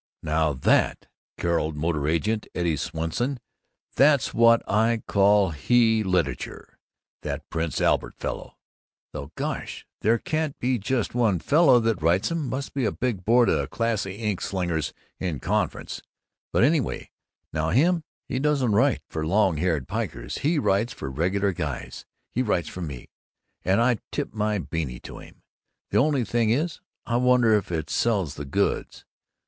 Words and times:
_""Now 0.27 0.53
that," 0.53 1.05
caroled 1.37 1.75
the 1.75 1.79
motor 1.79 2.07
agent, 2.07 2.47
Eddie 2.55 2.75
Swanson, 2.75 3.39
"that's 3.95 4.33
what 4.33 4.67
I 4.67 5.03
call 5.05 5.51
he 5.51 6.01
literature! 6.03 6.79
That 7.21 7.47
Prince 7.51 7.79
Albert 7.79 8.15
fellow 8.17 8.57
though, 9.13 9.31
gosh, 9.35 9.85
there 9.99 10.17
can't 10.17 10.57
be 10.57 10.79
just 10.79 11.13
one 11.13 11.37
fellow 11.37 11.79
that 11.81 12.01
writes 12.01 12.31
'em; 12.31 12.49
must 12.49 12.73
be 12.73 12.83
a 12.83 12.91
big 12.91 13.23
board 13.23 13.47
of 13.47 13.69
classy 13.69 14.13
ink 14.15 14.41
slingers 14.41 14.91
in 15.19 15.39
conference, 15.39 16.01
but 16.51 16.63
anyway: 16.63 17.11
now, 17.53 17.69
him, 17.69 18.03
he 18.27 18.39
doesn't 18.39 18.71
write 18.73 19.03
for 19.07 19.23
long 19.23 19.57
haired 19.57 19.87
pikers, 19.87 20.39
he 20.39 20.57
writes 20.57 20.93
for 20.93 21.11
Regular 21.11 21.51
Guys, 21.51 22.05
he 22.31 22.41
writes 22.41 22.69
for 22.69 22.81
me, 22.81 23.11
and 23.63 23.79
I 23.79 23.99
tip 24.11 24.33
my 24.33 24.57
benny 24.57 24.99
to 25.01 25.19
him! 25.19 25.43
The 25.91 25.99
only 25.99 26.25
thing 26.25 26.49
is: 26.49 26.81
I 27.05 27.17
wonder 27.17 27.53
if 27.53 27.71
it 27.71 27.87
sells 27.91 28.33
the 28.33 28.45
goods? 28.45 29.05